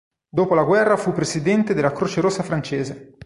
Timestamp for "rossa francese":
2.21-3.19